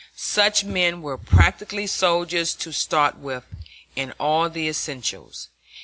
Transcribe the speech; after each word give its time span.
Such 0.15 0.63
men 0.63 1.03
were 1.03 1.15
practically 1.15 1.85
soldiers 1.85 2.55
to 2.55 2.71
start 2.73 3.17
with, 3.19 3.43
in 3.95 4.13
all 4.19 4.49
the 4.49 4.67
essentials. 4.67 5.49